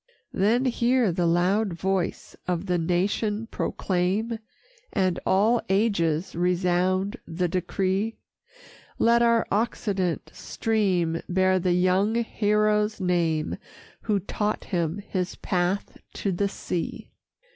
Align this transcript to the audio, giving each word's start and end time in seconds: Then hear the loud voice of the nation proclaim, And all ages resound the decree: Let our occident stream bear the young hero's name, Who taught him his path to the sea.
Then 0.33 0.65
hear 0.65 1.11
the 1.11 1.27
loud 1.27 1.73
voice 1.73 2.35
of 2.47 2.65
the 2.65 2.79
nation 2.79 3.45
proclaim, 3.51 4.39
And 4.91 5.19
all 5.27 5.61
ages 5.69 6.35
resound 6.35 7.17
the 7.27 7.47
decree: 7.47 8.17
Let 8.97 9.21
our 9.21 9.45
occident 9.51 10.31
stream 10.33 11.21
bear 11.29 11.59
the 11.59 11.73
young 11.73 12.15
hero's 12.15 12.99
name, 12.99 13.57
Who 14.01 14.17
taught 14.19 14.63
him 14.63 14.97
his 15.07 15.35
path 15.35 15.99
to 16.15 16.31
the 16.31 16.49
sea. 16.49 17.11